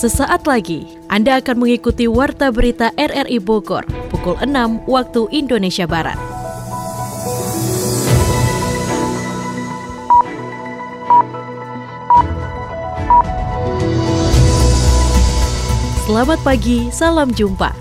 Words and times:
Sesaat 0.00 0.48
lagi, 0.48 0.96
Anda 1.12 1.44
akan 1.44 1.60
mengikuti 1.60 2.08
Warta 2.08 2.48
Berita 2.48 2.88
RRI 2.96 3.36
Bogor 3.36 3.84
pukul 4.08 4.32
6 4.40 4.88
waktu 4.88 5.28
Indonesia 5.28 5.84
Barat. 5.84 6.16
Selamat 16.08 16.40
pagi, 16.48 16.88
salam 16.88 17.28
jumpa. 17.36 17.76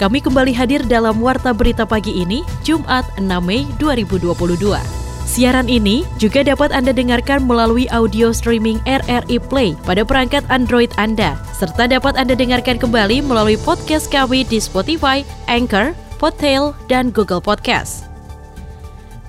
Kami 0.00 0.24
kembali 0.24 0.56
hadir 0.56 0.80
dalam 0.88 1.20
Warta 1.20 1.52
Berita 1.52 1.84
pagi 1.84 2.24
ini, 2.24 2.40
Jumat 2.64 3.04
6 3.20 3.28
Mei 3.44 3.68
2022. 3.76 5.09
Siaran 5.28 5.68
ini 5.68 6.02
juga 6.16 6.40
dapat 6.44 6.72
Anda 6.72 6.90
dengarkan 6.90 7.44
melalui 7.44 7.86
audio 7.92 8.32
streaming 8.34 8.80
RRI 8.88 9.40
Play 9.48 9.76
pada 9.84 10.04
perangkat 10.04 10.42
Android 10.48 10.90
Anda, 10.96 11.38
serta 11.54 11.88
dapat 11.88 12.16
Anda 12.16 12.36
dengarkan 12.36 12.80
kembali 12.80 13.24
melalui 13.24 13.60
podcast 13.60 14.08
kami 14.08 14.42
di 14.48 14.60
Spotify, 14.60 15.22
Anchor, 15.46 15.96
Podtail, 16.20 16.76
dan 16.90 17.14
Google 17.14 17.40
Podcast. 17.40 18.10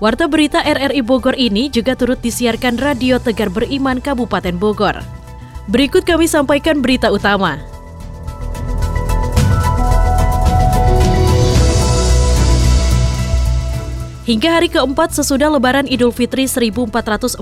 Warta 0.02 0.26
berita 0.26 0.66
RRI 0.66 1.06
Bogor 1.06 1.38
ini 1.38 1.70
juga 1.70 1.94
turut 1.94 2.18
disiarkan 2.18 2.82
Radio 2.82 3.22
Tegar 3.22 3.54
Beriman 3.54 4.02
Kabupaten 4.02 4.58
Bogor. 4.58 4.98
Berikut 5.70 6.02
kami 6.02 6.26
sampaikan 6.26 6.82
berita 6.82 7.14
utama. 7.14 7.71
Hingga 14.22 14.62
hari 14.62 14.70
keempat 14.70 15.18
sesudah 15.18 15.50
Lebaran 15.50 15.90
Idul 15.90 16.14
Fitri 16.14 16.46
1443 16.46 17.42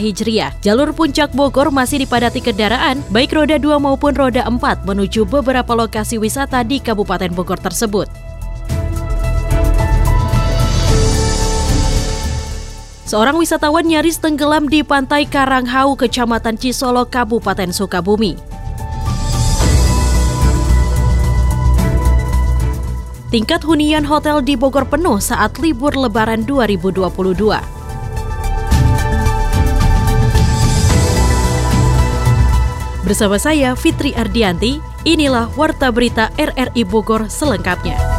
Hijriah, 0.00 0.56
jalur 0.64 0.96
puncak 0.96 1.36
Bogor 1.36 1.68
masih 1.68 2.00
dipadati 2.00 2.40
kendaraan, 2.40 3.04
baik 3.12 3.36
roda 3.36 3.60
2 3.60 3.76
maupun 3.76 4.16
roda 4.16 4.40
4 4.48 4.88
menuju 4.88 5.28
beberapa 5.28 5.68
lokasi 5.76 6.16
wisata 6.16 6.64
di 6.64 6.80
Kabupaten 6.80 7.28
Bogor 7.36 7.60
tersebut. 7.60 8.08
Seorang 13.04 13.36
wisatawan 13.36 13.84
nyaris 13.84 14.16
tenggelam 14.16 14.64
di 14.64 14.80
pantai 14.80 15.28
Karanghau, 15.28 15.92
Kecamatan 15.92 16.56
Cisolo, 16.56 17.04
Kabupaten 17.04 17.68
Sukabumi. 17.68 18.47
Tingkat 23.28 23.60
hunian 23.60 24.08
hotel 24.08 24.40
di 24.40 24.56
Bogor 24.56 24.88
penuh 24.88 25.20
saat 25.20 25.60
libur 25.60 25.92
lebaran 25.92 26.48
2022. 26.48 27.04
Bersama 33.04 33.36
saya 33.36 33.76
Fitri 33.76 34.16
Ardianti, 34.16 34.80
inilah 35.04 35.52
Warta 35.60 35.92
Berita 35.92 36.32
RRI 36.40 36.88
Bogor 36.88 37.28
selengkapnya. 37.28 38.17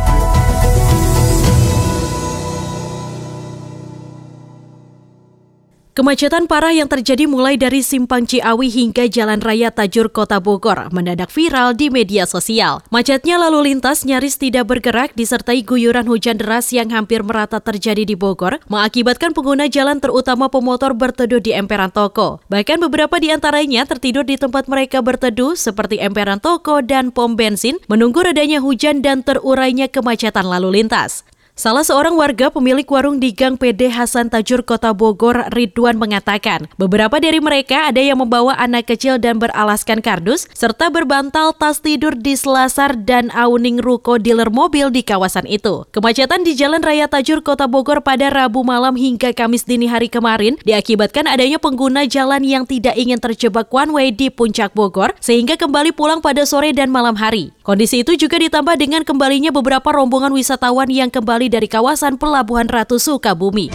Kemacetan 6.00 6.48
parah 6.48 6.72
yang 6.72 6.88
terjadi 6.88 7.28
mulai 7.28 7.60
dari 7.60 7.84
Simpang 7.84 8.24
Ciawi 8.24 8.72
hingga 8.72 9.12
Jalan 9.12 9.44
Raya 9.44 9.68
Tajur 9.68 10.08
Kota 10.08 10.40
Bogor 10.40 10.88
mendadak 10.96 11.28
viral 11.28 11.76
di 11.76 11.92
media 11.92 12.24
sosial. 12.24 12.80
Macetnya 12.88 13.36
lalu 13.36 13.68
lintas 13.68 14.08
nyaris 14.08 14.40
tidak 14.40 14.72
bergerak 14.72 15.12
disertai 15.20 15.60
guyuran 15.60 16.08
hujan 16.08 16.40
deras 16.40 16.72
yang 16.72 16.88
hampir 16.96 17.20
merata 17.20 17.60
terjadi 17.60 18.08
di 18.08 18.16
Bogor, 18.16 18.64
mengakibatkan 18.72 19.36
pengguna 19.36 19.68
jalan 19.68 20.00
terutama 20.00 20.48
pemotor 20.48 20.96
berteduh 20.96 21.44
di 21.44 21.52
emperan 21.52 21.92
toko. 21.92 22.40
Bahkan 22.48 22.80
beberapa 22.88 23.20
di 23.20 23.36
antaranya 23.36 23.84
tertidur 23.84 24.24
di 24.24 24.40
tempat 24.40 24.72
mereka 24.72 25.04
berteduh 25.04 25.60
seperti 25.60 26.00
emperan 26.00 26.40
toko 26.40 26.80
dan 26.80 27.12
pom 27.12 27.36
bensin, 27.36 27.76
menunggu 27.92 28.24
redanya 28.24 28.64
hujan 28.64 29.04
dan 29.04 29.20
terurainya 29.20 29.92
kemacetan 29.92 30.48
lalu 30.48 30.80
lintas. 30.80 31.28
Salah 31.60 31.84
seorang 31.84 32.16
warga 32.16 32.48
pemilik 32.48 32.88
warung 32.88 33.20
di 33.20 33.36
Gang 33.36 33.60
PD 33.60 33.92
Hasan 33.92 34.32
Tajur 34.32 34.64
Kota 34.64 34.96
Bogor, 34.96 35.44
Ridwan 35.52 36.00
mengatakan, 36.00 36.72
beberapa 36.80 37.20
dari 37.20 37.44
mereka 37.44 37.92
ada 37.92 38.00
yang 38.00 38.24
membawa 38.24 38.56
anak 38.56 38.88
kecil 38.88 39.20
dan 39.20 39.44
beralaskan 39.44 40.00
kardus, 40.00 40.48
serta 40.56 40.88
berbantal 40.88 41.52
tas 41.52 41.84
tidur 41.84 42.16
di 42.16 42.40
selasar 42.40 42.96
dan 43.04 43.28
awning 43.36 43.84
ruko 43.84 44.16
dealer 44.16 44.48
mobil 44.48 44.88
di 44.88 45.04
kawasan 45.04 45.44
itu. 45.52 45.84
Kemacetan 45.92 46.48
di 46.48 46.56
Jalan 46.56 46.80
Raya 46.80 47.12
Tajur 47.12 47.44
Kota 47.44 47.68
Bogor 47.68 48.08
pada 48.08 48.32
Rabu 48.32 48.64
malam 48.64 48.96
hingga 48.96 49.36
Kamis 49.36 49.68
dini 49.68 49.92
hari 49.92 50.08
kemarin 50.08 50.56
diakibatkan 50.64 51.28
adanya 51.28 51.60
pengguna 51.60 52.08
jalan 52.08 52.40
yang 52.48 52.64
tidak 52.64 52.96
ingin 52.96 53.20
terjebak 53.20 53.68
one 53.68 53.92
way 53.92 54.16
di 54.16 54.32
puncak 54.32 54.72
Bogor, 54.72 55.12
sehingga 55.20 55.60
kembali 55.60 55.92
pulang 55.92 56.24
pada 56.24 56.48
sore 56.48 56.72
dan 56.72 56.88
malam 56.88 57.20
hari. 57.20 57.52
Kondisi 57.68 58.08
itu 58.08 58.16
juga 58.16 58.40
ditambah 58.40 58.80
dengan 58.80 59.04
kembalinya 59.04 59.52
beberapa 59.52 59.92
rombongan 59.92 60.32
wisatawan 60.32 60.88
yang 60.88 61.12
kembali 61.12 61.49
dari 61.50 61.66
kawasan 61.68 62.16
Pelabuhan 62.16 62.70
Ratu 62.70 63.02
Sukabumi. 63.02 63.74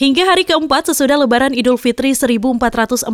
Hingga 0.00 0.32
hari 0.32 0.48
keempat 0.48 0.88
sesudah 0.88 1.20
Lebaran 1.20 1.52
Idul 1.52 1.76
Fitri 1.76 2.16
1443 2.16 3.04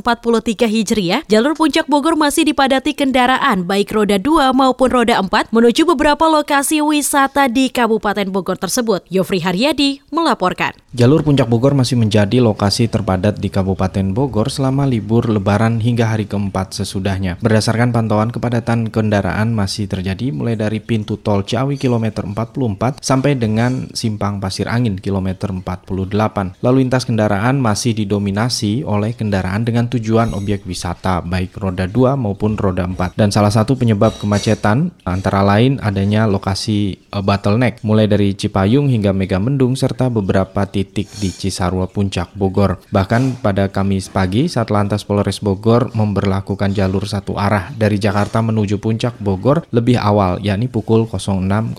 Hijriah, 0.71 1.27
jalur 1.27 1.59
puncak 1.59 1.91
Bogor 1.91 2.15
masih 2.15 2.47
dipadati 2.47 2.95
kendaraan 2.95 3.67
baik 3.67 3.91
roda 3.91 4.23
2 4.23 4.55
maupun 4.55 4.95
roda 4.95 5.19
4 5.19 5.51
menuju 5.51 5.83
beberapa 5.83 6.31
lokasi 6.31 6.79
wisata 6.87 7.51
di 7.51 7.75
Kabupaten 7.75 8.31
Bogor 8.31 8.55
tersebut. 8.55 9.03
Yofri 9.11 9.43
Haryadi 9.43 9.99
melaporkan. 10.15 10.79
Jalur 10.95 11.27
puncak 11.27 11.51
Bogor 11.51 11.75
masih 11.75 11.99
menjadi 11.99 12.39
lokasi 12.39 12.87
terpadat 12.87 13.43
di 13.43 13.51
Kabupaten 13.51 14.15
Bogor 14.15 14.47
selama 14.47 14.87
libur 14.87 15.27
Lebaran 15.27 15.83
hingga 15.83 16.15
hari 16.15 16.31
keempat 16.31 16.71
sesudahnya. 16.71 17.43
Berdasarkan 17.43 17.91
pantauan 17.91 18.31
kepadatan 18.31 18.95
kendaraan 18.95 19.59
masih 19.59 19.91
terjadi 19.91 20.31
mulai 20.31 20.55
dari 20.55 20.79
pintu 20.79 21.19
tol 21.19 21.43
Ciawi 21.43 21.83
kilometer 21.83 22.23
44 22.23 23.03
sampai 23.03 23.35
dengan 23.35 23.91
simpang 23.91 24.39
Pasir 24.39 24.71
Angin 24.71 25.03
kilometer 25.03 25.51
48. 25.51 26.63
Lalu 26.63 26.76
lalu 26.77 26.93
lintas 26.93 27.09
kendaraan 27.09 27.57
masih 27.57 27.97
didominasi 27.97 28.85
oleh 28.85 29.17
kendaraan 29.17 29.65
dengan 29.65 29.89
tujuan 29.89 30.37
objek 30.37 30.69
wisata 30.69 31.25
baik 31.25 31.57
roda 31.57 31.89
2 31.89 32.21
maupun 32.21 32.53
roda 32.53 32.85
4. 32.85 33.17
Dan 33.17 33.33
salah 33.33 33.49
satu 33.49 33.81
penyebab 33.81 34.13
kemacetan 34.21 34.93
antara 35.09 35.41
lain 35.41 35.81
adanya 35.81 36.29
lokasi 36.29 37.01
uh, 37.17 37.25
bottleneck 37.25 37.81
mulai 37.81 38.05
dari 38.05 38.37
Cipayung 38.37 38.93
hingga 38.93 39.17
Megamendung 39.17 39.73
serta 39.73 40.13
beberapa 40.13 40.69
titik 40.69 41.09
di 41.17 41.33
Cisarua 41.33 41.89
Puncak 41.89 42.37
Bogor. 42.37 42.77
Bahkan 42.93 43.41
pada 43.41 43.73
Kamis 43.73 44.13
pagi 44.13 44.45
saat 44.53 44.69
lantas 44.69 45.09
Polres 45.09 45.41
Bogor 45.41 45.97
memberlakukan 45.97 46.77
jalur 46.77 47.09
satu 47.09 47.41
arah 47.41 47.73
dari 47.73 47.97
Jakarta 47.97 48.45
menuju 48.45 48.77
Puncak 48.77 49.17
Bogor 49.17 49.65
lebih 49.73 49.97
awal 49.97 50.45
yakni 50.45 50.69
pukul 50.69 51.09
06.00 51.09 51.73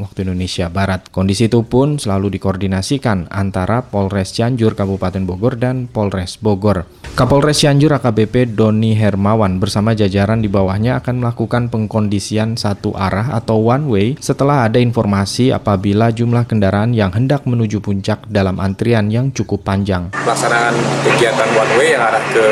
waktu 0.00 0.24
Indonesia 0.24 0.72
Barat. 0.72 1.12
Kondisi 1.12 1.52
itu 1.52 1.60
pun 1.60 2.00
selalu 2.00 2.40
dikoordinasikan 2.40 3.28
antara 3.28 3.84
Polres 3.84 4.29
Cianjur 4.30 4.78
Kabupaten 4.78 5.22
Bogor 5.26 5.58
dan 5.60 5.86
Polres 5.86 6.40
Bogor. 6.40 6.88
Kapolres 7.12 7.60
Cianjur 7.60 7.92
AKBP 8.00 8.56
Doni 8.56 8.96
Hermawan 8.96 9.60
bersama 9.60 9.92
jajaran 9.92 10.40
di 10.40 10.48
bawahnya 10.48 11.02
akan 11.02 11.20
melakukan 11.20 11.68
pengkondisian 11.68 12.56
satu 12.56 12.96
arah 12.96 13.36
atau 13.36 13.60
one 13.60 13.86
way 13.90 14.08
setelah 14.22 14.64
ada 14.64 14.80
informasi 14.80 15.52
apabila 15.52 16.14
jumlah 16.14 16.48
kendaraan 16.48 16.96
yang 16.96 17.12
hendak 17.12 17.44
menuju 17.44 17.84
puncak 17.84 18.24
dalam 18.30 18.56
antrian 18.62 19.12
yang 19.12 19.34
cukup 19.34 19.66
panjang. 19.66 20.08
Pelaksanaan 20.16 20.72
kegiatan 21.04 21.50
one 21.52 21.72
way 21.76 21.92
yang 21.92 22.02
arah 22.06 22.24
ke 22.32 22.46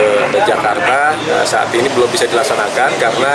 Jakarta 0.45 1.08
nah, 1.27 1.43
saat 1.43 1.73
ini 1.75 1.91
belum 1.91 2.07
bisa 2.13 2.31
dilaksanakan 2.31 2.91
karena 3.01 3.33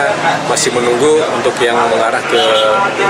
masih 0.48 0.72
menunggu 0.72 1.20
untuk 1.36 1.56
yang 1.60 1.76
mengarah 1.90 2.22
ke 2.24 2.44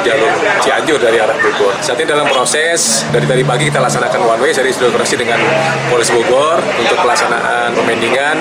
jalur 0.01 0.34
Cianjur 0.63 0.97
dari 0.97 1.22
arah 1.22 1.38
Bogor. 1.38 1.78
Saat 1.84 2.01
ini 2.01 2.09
dalam 2.09 2.25
proses 2.31 3.06
dari 3.13 3.28
tadi 3.29 3.44
pagi 3.45 3.69
kita 3.69 3.78
laksanakan 3.83 4.19
one 4.25 4.41
way, 4.41 4.51
jadi 4.56 4.69
sudah 4.73 4.89
dengan 4.94 5.39
Polres 5.91 6.09
Bogor 6.09 6.63
untuk 6.79 6.97
pelaksanaan 7.03 7.75
pemendingan 7.77 8.36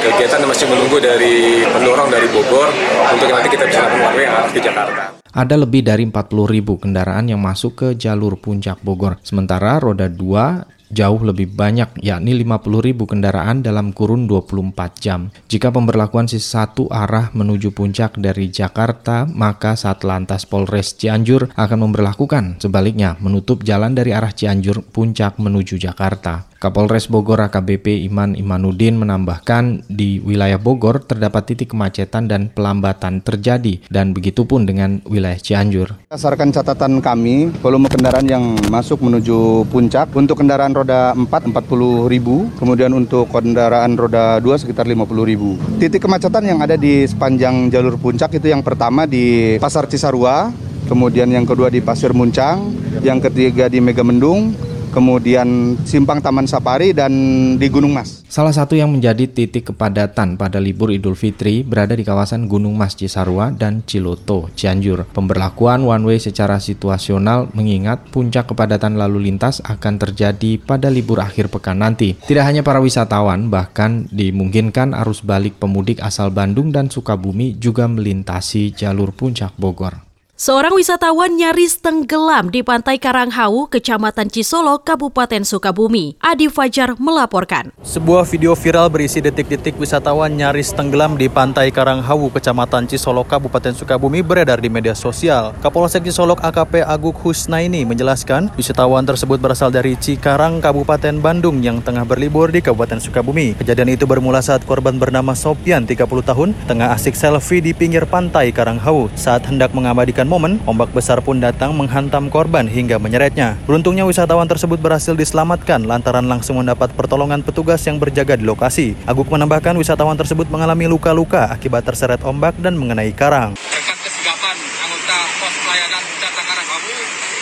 kegiatan 0.00 0.40
masih 0.48 0.66
menunggu 0.70 1.02
dari 1.02 1.66
pendorong 1.68 2.08
dari 2.08 2.28
Bogor 2.30 2.70
untuk 3.12 3.28
nanti 3.28 3.48
kita 3.50 3.64
bisa 3.68 3.84
lakukan 3.84 4.14
yang 4.16 4.34
arah 4.34 4.50
ke 4.50 4.60
Jakarta. 4.62 5.02
Ada 5.34 5.58
lebih 5.58 5.82
dari 5.82 6.06
40 6.06 6.46
ribu 6.46 6.78
kendaraan 6.78 7.26
yang 7.26 7.42
masuk 7.42 7.72
ke 7.74 7.88
jalur 7.98 8.38
puncak 8.38 8.78
Bogor. 8.86 9.18
Sementara 9.26 9.82
roda 9.82 10.06
2 10.06 10.73
jauh 10.92 11.20
lebih 11.22 11.52
banyak, 11.52 12.00
yakni 12.04 12.36
50 12.44 12.84
ribu 12.84 13.08
kendaraan 13.08 13.64
dalam 13.64 13.96
kurun 13.96 14.28
24 14.28 15.00
jam. 15.00 15.32
Jika 15.48 15.72
pemberlakuan 15.72 16.26
satu 16.26 16.90
arah 16.90 17.30
menuju 17.32 17.70
puncak 17.70 18.18
dari 18.18 18.50
Jakarta, 18.50 19.24
maka 19.28 19.78
saat 19.78 20.02
lantas 20.02 20.44
Polres 20.44 20.96
Cianjur 20.98 21.52
akan 21.54 21.78
memperlakukan 21.88 22.58
sebaliknya 22.58 23.14
menutup 23.22 23.62
jalan 23.62 23.94
dari 23.94 24.10
arah 24.12 24.34
Cianjur 24.34 24.82
puncak 24.90 25.38
menuju 25.38 25.78
Jakarta. 25.78 26.54
Kapolres 26.64 27.12
Bogor 27.12 27.44
AKBP 27.44 28.08
Iman 28.08 28.32
Imanuddin 28.32 28.96
menambahkan 28.96 29.84
di 29.84 30.16
wilayah 30.24 30.56
Bogor 30.56 31.04
terdapat 31.04 31.52
titik 31.52 31.76
kemacetan 31.76 32.24
dan 32.24 32.48
pelambatan 32.48 33.20
terjadi 33.20 33.84
dan 33.92 34.16
begitu 34.16 34.48
pun 34.48 34.64
dengan 34.64 35.04
wilayah 35.04 35.36
Cianjur. 35.36 35.92
Berdasarkan 36.08 36.56
catatan 36.56 37.04
kami, 37.04 37.52
volume 37.60 37.92
kendaraan 37.92 38.24
yang 38.24 38.56
masuk 38.72 39.04
menuju 39.04 39.68
puncak 39.68 40.08
untuk 40.16 40.40
kendaraan 40.40 40.72
roda 40.74 41.14
4 41.14 41.54
40 41.54 42.10
ribu, 42.10 42.50
kemudian 42.58 42.90
untuk 42.90 43.30
kendaraan 43.30 43.94
roda 43.94 44.42
2 44.42 44.62
sekitar 44.66 44.84
50 44.90 45.30
ribu. 45.30 45.54
Titik 45.78 46.02
kemacetan 46.02 46.42
yang 46.42 46.58
ada 46.58 46.74
di 46.74 47.06
sepanjang 47.06 47.70
jalur 47.70 47.94
puncak 47.94 48.34
itu 48.34 48.50
yang 48.50 48.66
pertama 48.66 49.06
di 49.06 49.54
Pasar 49.62 49.86
Cisarua, 49.86 50.50
kemudian 50.90 51.30
yang 51.30 51.46
kedua 51.46 51.70
di 51.70 51.78
Pasir 51.78 52.10
Muncang, 52.10 52.74
yang 53.06 53.22
ketiga 53.22 53.70
di 53.70 53.78
Megamendung, 53.78 54.52
kemudian 54.90 55.78
Simpang 55.86 56.18
Taman 56.18 56.50
Sapari 56.50 56.90
dan 56.90 57.12
di 57.56 57.66
Gunung 57.70 57.94
Mas. 57.94 58.23
Salah 58.34 58.50
satu 58.50 58.74
yang 58.74 58.90
menjadi 58.90 59.30
titik 59.30 59.70
kepadatan 59.70 60.34
pada 60.34 60.58
libur 60.58 60.90
Idul 60.90 61.14
Fitri 61.14 61.62
berada 61.62 61.94
di 61.94 62.02
kawasan 62.02 62.50
Gunung 62.50 62.74
Mas 62.74 62.98
Cisarua 62.98 63.54
dan 63.54 63.86
Ciloto, 63.86 64.50
Cianjur. 64.58 65.06
Pemberlakuan 65.14 65.86
one 65.86 66.02
way 66.02 66.18
secara 66.18 66.58
situasional 66.58 67.46
mengingat 67.54 68.02
puncak 68.10 68.50
kepadatan 68.50 68.98
lalu 68.98 69.30
lintas 69.30 69.62
akan 69.62 70.02
terjadi 70.02 70.58
pada 70.58 70.90
libur 70.90 71.22
akhir 71.22 71.46
pekan 71.46 71.78
nanti. 71.78 72.18
Tidak 72.26 72.42
hanya 72.42 72.66
para 72.66 72.82
wisatawan, 72.82 73.54
bahkan 73.54 74.10
dimungkinkan 74.10 74.98
arus 75.06 75.22
balik 75.22 75.62
pemudik 75.62 76.02
asal 76.02 76.34
Bandung 76.34 76.74
dan 76.74 76.90
Sukabumi 76.90 77.54
juga 77.54 77.86
melintasi 77.86 78.74
jalur 78.74 79.14
puncak 79.14 79.54
Bogor. 79.54 80.13
Seorang 80.34 80.74
wisatawan 80.74 81.38
nyaris 81.38 81.78
tenggelam 81.78 82.50
di 82.50 82.66
Pantai 82.66 82.98
Karanghau, 82.98 83.70
Kecamatan 83.70 84.26
Cisolok, 84.26 84.82
Kabupaten 84.82 85.46
Sukabumi. 85.46 86.18
Adi 86.18 86.50
Fajar 86.50 86.98
melaporkan. 86.98 87.70
Sebuah 87.86 88.26
video 88.26 88.58
viral 88.58 88.90
berisi 88.90 89.22
detik-detik 89.22 89.78
wisatawan 89.78 90.34
nyaris 90.34 90.74
tenggelam 90.74 91.14
di 91.14 91.30
Pantai 91.30 91.70
Karanghau, 91.70 92.34
Kecamatan 92.34 92.90
Cisolok, 92.90 93.30
Kabupaten 93.30 93.78
Sukabumi 93.78 94.26
beredar 94.26 94.58
di 94.58 94.66
media 94.66 94.90
sosial. 94.98 95.54
Kapolsek 95.62 96.02
Cisolok 96.02 96.42
AKP 96.42 96.82
Aguk 96.82 97.14
Husnaini 97.22 97.86
menjelaskan 97.86 98.50
wisatawan 98.58 99.06
tersebut 99.06 99.38
berasal 99.38 99.70
dari 99.70 99.94
Cikarang, 99.94 100.58
Kabupaten 100.58 101.14
Bandung 101.22 101.62
yang 101.62 101.78
tengah 101.78 102.02
berlibur 102.02 102.50
di 102.50 102.58
Kabupaten 102.58 102.98
Sukabumi. 102.98 103.54
Kejadian 103.54 103.94
itu 103.94 104.02
bermula 104.02 104.42
saat 104.42 104.66
korban 104.66 104.98
bernama 104.98 105.30
Sopian, 105.38 105.86
30 105.86 106.26
tahun, 106.26 106.58
tengah 106.66 106.90
asik 106.90 107.14
selfie 107.14 107.62
di 107.62 107.70
pinggir 107.70 108.02
pantai 108.02 108.50
Karanghau. 108.50 109.06
Saat 109.14 109.46
hendak 109.46 109.70
mengabadikan 109.70 110.23
momen, 110.26 110.60
ombak 110.64 110.90
besar 110.90 111.20
pun 111.22 111.38
datang 111.38 111.72
menghantam 111.76 112.32
korban 112.32 112.64
hingga 112.66 112.96
menyeretnya. 113.00 113.56
Beruntungnya 113.68 114.04
wisatawan 114.08 114.48
tersebut 114.48 114.82
berhasil 114.82 115.14
diselamatkan 115.14 115.84
lantaran 115.84 116.26
langsung 116.26 116.60
mendapat 116.60 116.92
pertolongan 116.92 117.44
petugas 117.44 117.80
yang 117.84 117.96
berjaga 117.96 118.36
di 118.36 118.44
lokasi. 118.48 118.98
Aguk 119.04 119.28
menambahkan 119.30 119.76
wisatawan 119.76 120.16
tersebut 120.16 120.48
mengalami 120.48 120.88
luka-luka 120.88 121.48
akibat 121.48 121.84
terseret 121.86 122.20
ombak 122.24 122.56
dan 122.58 122.74
mengenai 122.74 123.12
karang. 123.14 123.56
Berkat 123.56 123.98
kesigapan 124.04 124.56
anggota 124.56 125.18
pos 125.40 125.54
pelayanan 125.64 126.02
wisata 126.02 126.42
Karangkawu, 126.42 126.94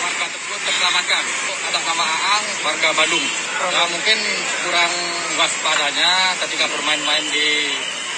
warga 0.02 0.26
tersebut 0.30 0.60
terselamatkan 0.66 1.24
atas 1.72 1.82
nama 1.88 2.04
Aang, 2.04 2.44
warga 2.66 2.88
Bandung. 2.98 3.26
Ya, 3.62 3.82
mungkin 3.88 4.18
kurang 4.66 4.92
waspadanya 5.38 6.12
ketika 6.46 6.64
bermain-main 6.70 7.24
di 7.30 7.50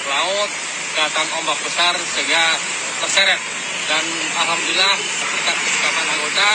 laut, 0.09 0.51
datang 0.95 1.27
ombak 1.43 1.59
besar 1.61 1.93
sehingga 2.15 2.43
terseret 3.03 3.41
dan 3.85 4.05
alhamdulillah 4.33 4.95
berkat 5.29 5.57
kesigapan 5.61 6.05
anggota 6.09 6.51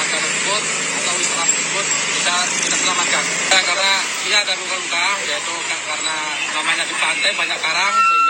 warga 0.00 0.18
tersebut 0.26 0.62
atau 1.00 1.12
wisatawan 1.14 1.50
tersebut 1.52 1.86
bisa 1.86 2.34
kita 2.64 2.76
selamatkan. 2.80 3.24
Ya, 3.50 3.60
karena 3.62 3.92
dia 4.26 4.36
ada 4.42 4.52
luka-luka 4.56 5.06
yaitu 5.28 5.54
karena 5.68 6.16
namanya 6.56 6.84
di 6.88 6.96
pantai 6.96 7.30
banyak 7.36 7.58
karang 7.60 7.94
sehingga 8.08 8.29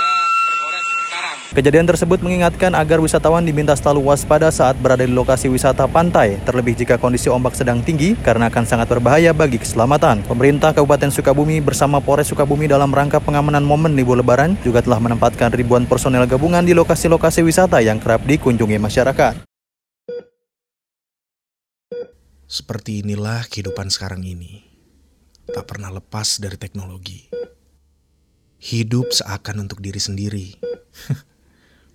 Kejadian 1.50 1.82
tersebut 1.82 2.22
mengingatkan 2.22 2.78
agar 2.78 3.02
wisatawan 3.02 3.42
diminta 3.42 3.74
selalu 3.74 4.06
waspada 4.06 4.54
saat 4.54 4.78
berada 4.78 5.02
di 5.02 5.10
lokasi 5.10 5.50
wisata 5.50 5.82
pantai, 5.90 6.38
terlebih 6.46 6.78
jika 6.78 6.94
kondisi 6.94 7.26
ombak 7.26 7.58
sedang 7.58 7.82
tinggi 7.82 8.14
karena 8.22 8.46
akan 8.46 8.62
sangat 8.62 8.86
berbahaya 8.86 9.34
bagi 9.34 9.58
keselamatan. 9.58 10.22
Pemerintah 10.30 10.70
Kabupaten 10.70 11.10
Sukabumi 11.10 11.58
bersama 11.58 11.98
Polres 11.98 12.30
Sukabumi 12.30 12.70
dalam 12.70 12.94
rangka 12.94 13.18
pengamanan 13.18 13.66
momen 13.66 13.98
libur 13.98 14.14
lebaran 14.14 14.54
juga 14.62 14.78
telah 14.78 15.02
menempatkan 15.02 15.50
ribuan 15.50 15.90
personel 15.90 16.22
gabungan 16.30 16.62
di 16.62 16.70
lokasi-lokasi 16.70 17.42
wisata 17.42 17.82
yang 17.82 17.98
kerap 17.98 18.22
dikunjungi 18.30 18.78
masyarakat. 18.78 19.42
Seperti 22.46 23.02
inilah 23.02 23.42
kehidupan 23.50 23.90
sekarang 23.90 24.22
ini. 24.22 24.62
Tak 25.50 25.66
pernah 25.66 25.90
lepas 25.90 26.38
dari 26.38 26.54
teknologi. 26.54 27.26
Hidup 28.62 29.10
seakan 29.10 29.66
untuk 29.66 29.82
diri 29.82 29.98
sendiri. 29.98 30.54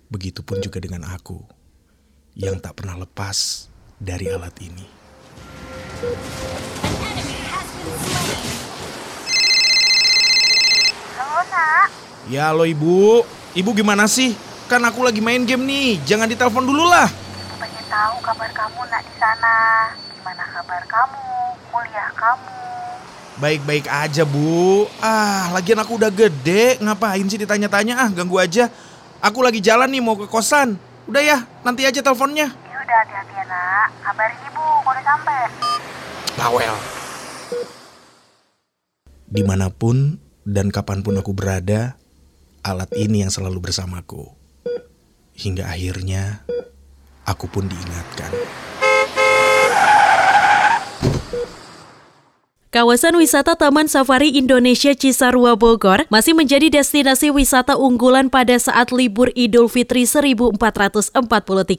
Begitupun 0.06 0.62
juga 0.62 0.78
dengan 0.78 1.02
aku 1.02 1.42
yang 2.38 2.62
tak 2.62 2.78
pernah 2.78 2.94
lepas 2.94 3.66
dari 3.98 4.30
alat 4.30 4.54
ini. 4.62 4.86
Halo, 11.18 11.42
Nak. 11.50 11.88
Ya 12.30 12.54
lo 12.54 12.62
ibu, 12.62 13.26
ibu 13.58 13.70
gimana 13.74 14.06
sih? 14.06 14.38
Kan 14.70 14.86
aku 14.86 15.02
lagi 15.02 15.18
main 15.18 15.42
game 15.42 15.66
nih, 15.66 15.98
jangan 16.06 16.30
ditelepon 16.30 16.62
dulu 16.62 16.86
lah. 16.86 17.10
Pengen 17.58 17.86
tahu 17.90 18.22
kabar 18.22 18.50
kamu, 18.54 18.86
Nak, 18.86 19.02
di 19.02 19.14
sana. 19.18 19.90
Gimana 20.14 20.42
kabar 20.54 20.82
kamu? 20.86 21.26
Kuliah 21.74 22.10
kamu? 22.14 22.54
Baik-baik 23.42 23.90
aja 23.90 24.22
bu. 24.22 24.86
Ah, 25.02 25.50
lagian 25.50 25.82
aku 25.82 25.98
udah 25.98 26.14
gede, 26.14 26.78
ngapain 26.78 27.26
sih 27.26 27.42
ditanya-tanya 27.42 28.06
ah, 28.06 28.08
ganggu 28.14 28.38
aja. 28.38 28.70
Aku 29.24 29.40
lagi 29.40 29.64
jalan 29.64 29.88
nih 29.88 30.04
mau 30.04 30.18
ke 30.18 30.28
kosan. 30.28 30.76
Udah 31.08 31.22
ya, 31.24 31.38
nanti 31.64 31.88
aja 31.88 32.04
teleponnya. 32.04 32.52
Ya 32.52 32.76
udah, 32.82 32.98
hati-hati 33.00 33.32
ya, 33.32 33.44
Nak. 33.48 33.88
Kabarin 34.04 34.38
Ibu 34.44 34.64
kalau 34.84 34.92
udah 34.92 35.04
sampai. 35.04 35.40
Bawel. 36.36 36.76
Di 39.26 39.42
mana 39.42 39.72
pun 39.72 40.20
dan 40.44 40.68
kapan 40.68 41.00
pun 41.00 41.16
aku 41.16 41.32
berada, 41.32 41.96
alat 42.60 42.92
ini 42.92 43.24
yang 43.24 43.32
selalu 43.32 43.64
bersamaku. 43.64 44.36
Hingga 45.36 45.64
akhirnya, 45.64 46.44
aku 47.24 47.48
pun 47.48 47.66
diingatkan. 47.72 48.30
Kawasan 52.76 53.16
wisata 53.16 53.56
Taman 53.56 53.88
Safari 53.88 54.36
Indonesia 54.36 54.92
Cisarua 54.92 55.56
Bogor 55.56 56.04
masih 56.12 56.36
menjadi 56.36 56.68
destinasi 56.68 57.32
wisata 57.32 57.72
unggulan 57.72 58.28
pada 58.28 58.52
saat 58.60 58.92
libur 58.92 59.32
Idul 59.32 59.72
Fitri 59.72 60.04
1443 60.04 61.16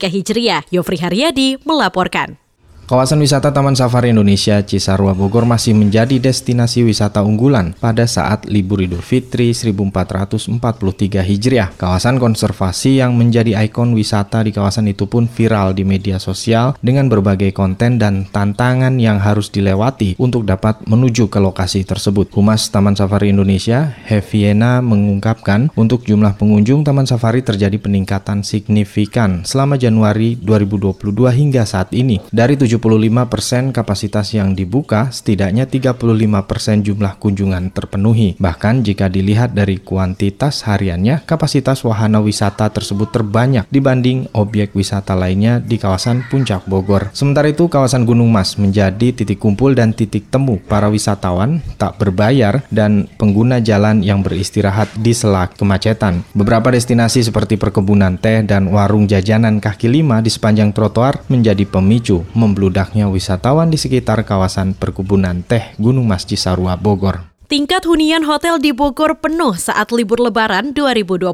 Hijriah. 0.09 0.65
Yofri 0.73 0.97
Haryadi 0.97 1.61
melaporkan. 1.61 2.41
Kawasan 2.87 3.19
wisata 3.19 3.51
Taman 3.51 3.75
Safari 3.75 4.15
Indonesia 4.15 4.63
Cisarua 4.63 5.11
Bogor 5.11 5.43
masih 5.43 5.75
menjadi 5.75 6.23
destinasi 6.23 6.87
wisata 6.87 7.19
unggulan 7.19 7.75
pada 7.83 8.07
saat 8.07 8.47
libur 8.47 8.79
Idul 8.79 9.03
Fitri 9.03 9.51
1443 9.51 11.19
Hijriah. 11.19 11.75
Kawasan 11.75 12.15
konservasi 12.15 13.03
yang 13.03 13.19
menjadi 13.19 13.59
ikon 13.67 13.91
wisata 13.91 14.39
di 14.39 14.55
kawasan 14.55 14.87
itu 14.87 15.03
pun 15.03 15.27
viral 15.27 15.75
di 15.75 15.83
media 15.83 16.15
sosial 16.15 16.79
dengan 16.79 17.11
berbagai 17.11 17.51
konten 17.51 17.99
dan 17.99 18.23
tantangan 18.23 18.95
yang 19.03 19.19
harus 19.19 19.51
dilewati 19.51 20.15
untuk 20.15 20.47
dapat 20.47 20.79
menuju 20.87 21.27
ke 21.27 21.43
lokasi 21.43 21.83
tersebut. 21.83 22.31
Humas 22.31 22.71
Taman 22.71 22.95
Safari 22.95 23.35
Indonesia, 23.35 23.99
Heviena 24.07 24.79
mengungkapkan 24.79 25.75
untuk 25.75 26.07
jumlah 26.07 26.39
pengunjung 26.39 26.87
Taman 26.87 27.03
Safari 27.03 27.43
terjadi 27.43 27.75
peningkatan 27.83 28.47
signifikan 28.47 29.43
selama 29.43 29.75
Januari 29.75 30.39
2022 30.39 31.03
hingga 31.35 31.67
saat 31.67 31.91
ini. 31.91 32.23
Dari 32.31 32.55
75% 32.77 33.75
kapasitas 33.75 34.31
yang 34.31 34.55
dibuka, 34.55 35.11
setidaknya 35.11 35.67
35% 35.67 36.85
jumlah 36.87 37.13
kunjungan 37.19 37.73
terpenuhi. 37.75 38.39
Bahkan 38.39 38.87
jika 38.87 39.11
dilihat 39.11 39.51
dari 39.51 39.81
kuantitas 39.81 40.63
hariannya, 40.63 41.27
kapasitas 41.27 41.83
wahana 41.83 42.23
wisata 42.23 42.69
tersebut 42.71 43.11
terbanyak 43.11 43.67
dibanding 43.67 44.31
objek 44.37 44.71
wisata 44.77 45.17
lainnya 45.17 45.59
di 45.59 45.75
kawasan 45.75 46.23
Puncak 46.29 46.63
Bogor. 46.69 47.09
Sementara 47.11 47.51
itu, 47.51 47.67
kawasan 47.67 48.07
Gunung 48.07 48.31
Mas 48.31 48.55
menjadi 48.55 49.11
titik 49.11 49.41
kumpul 49.41 49.73
dan 49.75 49.91
titik 49.91 50.29
temu 50.31 50.61
para 50.63 50.87
wisatawan 50.87 51.59
tak 51.75 51.97
berbayar 51.99 52.63
dan 52.69 53.09
pengguna 53.17 53.59
jalan 53.59 54.05
yang 54.05 54.21
beristirahat 54.21 54.87
di 54.95 55.11
sela 55.11 55.49
kemacetan. 55.49 56.21
Beberapa 56.37 56.69
destinasi 56.69 57.25
seperti 57.25 57.57
perkebunan 57.57 58.21
teh 58.21 58.45
dan 58.45 58.69
warung 58.69 59.09
jajanan 59.09 59.57
kaki 59.57 59.89
lima 59.89 60.21
di 60.21 60.29
sepanjang 60.29 60.71
trotoar 60.71 61.25
menjadi 61.27 61.65
pemicu 61.65 62.21
membludak 62.37 62.66
membludaknya 62.67 63.07
wisatawan 63.07 63.71
di 63.71 63.79
sekitar 63.79 64.27
kawasan 64.27 64.75
perkebunan 64.75 65.39
teh 65.39 65.71
Gunung 65.79 66.03
Mas 66.03 66.27
Cisarua 66.27 66.75
Bogor. 66.75 67.23
Tingkat 67.47 67.87
hunian 67.87 68.27
hotel 68.27 68.59
di 68.59 68.75
Bogor 68.75 69.23
penuh 69.23 69.55
saat 69.55 69.95
libur 69.95 70.19
lebaran 70.19 70.75
2022. 70.75 71.31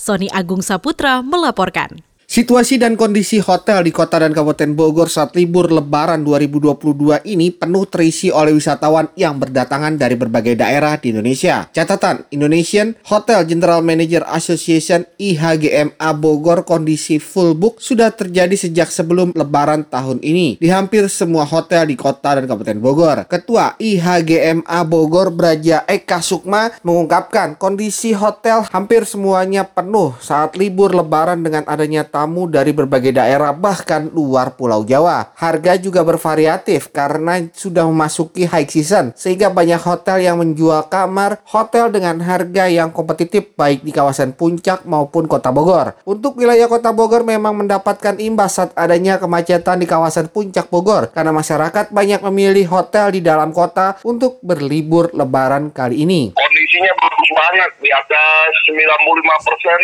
Sony 0.00 0.32
Agung 0.32 0.64
Saputra 0.64 1.20
melaporkan. 1.20 2.00
Situasi 2.32 2.80
dan 2.80 2.96
kondisi 2.96 3.44
hotel 3.44 3.84
di 3.84 3.92
kota 3.92 4.16
dan 4.16 4.32
Kabupaten 4.32 4.72
Bogor 4.72 5.12
saat 5.12 5.36
libur 5.36 5.68
Lebaran 5.68 6.24
2022 6.24 7.28
ini 7.28 7.52
penuh 7.52 7.84
terisi 7.84 8.32
oleh 8.32 8.56
wisatawan 8.56 9.12
yang 9.20 9.36
berdatangan 9.36 10.00
dari 10.00 10.16
berbagai 10.16 10.56
daerah 10.56 10.96
di 10.96 11.12
Indonesia. 11.12 11.68
Catatan, 11.76 12.24
Indonesian 12.32 12.96
Hotel 13.04 13.44
General 13.44 13.84
Manager 13.84 14.24
Association 14.32 15.04
IHGMA 15.20 16.08
Bogor 16.16 16.64
kondisi 16.64 17.20
full 17.20 17.52
book 17.52 17.84
sudah 17.84 18.08
terjadi 18.08 18.56
sejak 18.56 18.88
sebelum 18.88 19.36
Lebaran 19.36 19.84
tahun 19.84 20.24
ini 20.24 20.56
di 20.56 20.72
hampir 20.72 21.12
semua 21.12 21.44
hotel 21.44 21.84
di 21.84 22.00
kota 22.00 22.40
dan 22.40 22.48
Kabupaten 22.48 22.80
Bogor. 22.80 23.28
Ketua 23.28 23.76
IHGMA 23.76 24.80
Bogor 24.88 25.36
Braja 25.36 25.84
Eka 25.84 26.24
Sukma 26.24 26.72
mengungkapkan 26.80 27.60
kondisi 27.60 28.16
hotel 28.16 28.64
hampir 28.72 29.04
semuanya 29.04 29.68
penuh 29.68 30.16
saat 30.16 30.56
libur 30.56 30.96
Lebaran 30.96 31.44
dengan 31.44 31.68
adanya 31.68 32.08
tamu 32.22 32.46
dari 32.46 32.70
berbagai 32.70 33.10
daerah 33.10 33.50
bahkan 33.50 34.06
luar 34.14 34.54
Pulau 34.54 34.86
Jawa. 34.86 35.34
Harga 35.34 35.74
juga 35.74 36.06
bervariatif 36.06 36.94
karena 36.94 37.42
sudah 37.50 37.82
memasuki 37.82 38.46
high 38.46 38.70
season 38.70 39.10
sehingga 39.18 39.50
banyak 39.50 39.82
hotel 39.82 40.22
yang 40.22 40.38
menjual 40.38 40.86
kamar 40.86 41.42
hotel 41.50 41.90
dengan 41.90 42.22
harga 42.22 42.70
yang 42.70 42.94
kompetitif 42.94 43.50
baik 43.58 43.82
di 43.82 43.90
kawasan 43.90 44.38
Puncak 44.38 44.86
maupun 44.86 45.26
Kota 45.26 45.50
Bogor. 45.50 45.98
Untuk 46.06 46.38
wilayah 46.38 46.70
Kota 46.70 46.94
Bogor 46.94 47.26
memang 47.26 47.58
mendapatkan 47.58 48.14
imbas 48.22 48.54
saat 48.54 48.70
adanya 48.78 49.18
kemacetan 49.18 49.82
di 49.82 49.90
kawasan 49.90 50.30
Puncak 50.30 50.70
Bogor 50.70 51.10
karena 51.10 51.34
masyarakat 51.34 51.90
banyak 51.90 52.22
memilih 52.30 52.70
hotel 52.70 53.18
di 53.18 53.20
dalam 53.24 53.50
kota 53.50 53.98
untuk 54.06 54.38
berlibur 54.46 55.10
lebaran 55.10 55.74
kali 55.74 56.06
ini. 56.06 56.30
Kondisinya 56.38 56.92
banget, 57.34 57.70
di 57.78 57.90
atas 57.90 58.50
95% 58.66 58.78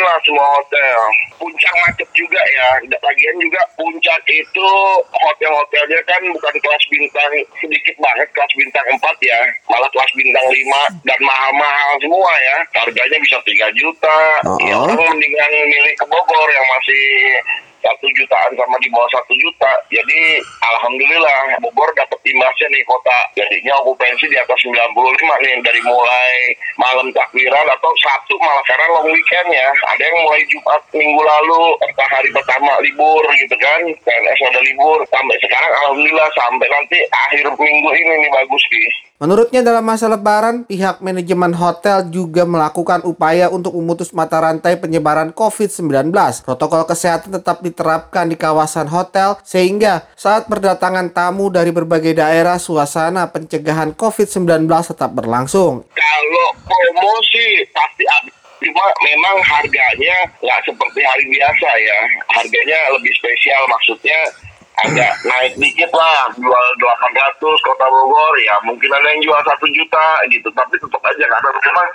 lah 0.03 0.17
semua 0.27 0.47
hotel. 0.59 0.99
Puncak 1.39 1.75
macet 1.87 2.09
juga 2.13 2.43
ya. 2.43 2.71
Lagian 2.89 3.37
juga 3.39 3.63
puncak 3.79 4.23
itu 4.27 4.71
hotel-hotelnya 5.13 6.01
kan 6.07 6.23
bukan 6.35 6.55
kelas 6.59 6.85
bintang 6.91 7.33
sedikit 7.63 7.97
banget 8.03 8.29
kelas 8.35 8.53
bintang 8.59 8.87
4 8.99 9.01
ya. 9.23 9.41
Malah 9.71 9.91
kelas 9.95 10.11
bintang 10.19 10.47
5 10.51 11.07
dan 11.07 11.21
mahal-mahal 11.23 11.93
semua 12.03 12.33
ya. 12.37 12.57
Harganya 12.83 13.19
bisa 13.23 13.37
3 13.43 13.79
juta. 13.79 14.19
Oh. 14.45 14.59
Ya 14.63 14.75
orang 14.75 14.99
mendingan 14.99 15.53
milih 15.71 15.95
ke 15.95 16.05
Bogor 16.11 16.49
yang 16.51 16.67
masih 16.75 17.07
satu 17.89 18.07
jutaan 18.13 18.53
sama 18.53 18.77
di 18.85 18.89
bawah 18.93 19.09
satu 19.09 19.33
juta. 19.41 19.73
Jadi 19.89 20.21
alhamdulillah 20.61 21.57
Bogor 21.65 21.89
dapat 21.97 22.21
imbasnya 22.29 22.69
nih 22.69 22.85
kota. 22.85 23.19
Jadinya 23.33 23.81
okupansi 23.81 24.29
di 24.29 24.37
atas 24.37 24.59
95 24.61 24.77
nih 25.45 25.55
dari 25.65 25.81
mulai 25.89 26.33
malam 26.77 27.09
takbiran 27.17 27.67
atau 27.73 27.93
Sabtu 28.05 28.37
malah 28.45 28.65
karena 28.69 28.87
long 28.93 29.09
weekend 29.09 29.49
ya. 29.49 29.69
Ada 29.97 30.03
yang 30.05 30.19
mulai 30.29 30.45
Jumat 30.53 30.83
minggu 30.93 31.23
lalu 31.25 31.63
atau 31.89 32.07
hari 32.13 32.29
pertama 32.31 32.77
libur 32.85 33.25
gitu 33.41 33.57
kan. 33.57 33.81
PNS 34.05 34.41
ada 34.53 34.61
libur 34.61 35.01
sampai 35.09 35.37
sekarang 35.41 35.73
alhamdulillah 35.85 36.29
sampai 36.37 36.69
nanti 36.69 36.99
akhir 37.09 37.45
minggu 37.57 37.91
ini 37.97 38.15
nih 38.29 38.31
bagus 38.31 38.63
sih. 38.69 39.08
Menurutnya 39.19 39.67
dalam 39.67 39.83
masa 39.83 40.07
lebaran, 40.07 40.63
pihak 40.63 41.03
manajemen 41.03 41.51
hotel 41.51 42.07
juga 42.07 42.47
melakukan 42.47 43.03
upaya 43.03 43.51
untuk 43.51 43.75
memutus 43.75 44.15
mata 44.15 44.39
rantai 44.39 44.79
penyebaran 44.79 45.35
COVID-19. 45.35 46.15
Protokol 46.47 46.87
kesehatan 46.87 47.35
tetap 47.35 47.59
diterapkan 47.59 48.31
di 48.31 48.39
kawasan 48.39 48.87
hotel 48.87 49.35
sehingga 49.43 50.07
saat 50.15 50.47
berdatangan 50.47 51.11
tamu 51.11 51.51
dari 51.51 51.75
berbagai 51.75 52.15
daerah, 52.15 52.63
suasana 52.63 53.27
pencegahan 53.27 53.91
COVID-19 53.99 54.71
tetap 54.71 55.11
berlangsung. 55.11 55.83
Kalau 55.99 56.49
promosi 56.63 57.67
pasti 57.75 58.07
habis 58.07 58.39
cuma 58.59 58.87
memang 59.03 59.39
harganya 59.43 60.31
nggak 60.43 60.61
seperti 60.67 61.01
hari 61.03 61.25
biasa 61.31 61.69
ya 61.79 61.99
harganya 62.35 62.79
lebih 62.91 63.15
spesial 63.15 63.63
maksudnya 63.71 64.19
agak 64.87 65.13
naik 65.27 65.53
dikit 65.59 65.91
lah 65.91 66.31
jual 66.39 66.67
800 66.79 67.67
kota 67.67 67.87
Bogor 67.91 68.35
ya 68.39 68.55
mungkin 68.63 68.91
ada 68.95 69.11
yang 69.11 69.23
jual 69.27 69.41
satu 69.43 69.67
juta 69.75 70.07
gitu 70.31 70.49
tapi 70.55 70.79
tetap 70.79 71.03
aja 71.03 71.25
karena 71.27 71.51
memang 71.51 71.89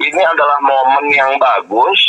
ini 0.00 0.22
adalah 0.24 0.58
momen 0.64 1.06
yang 1.12 1.36
bagus 1.36 2.00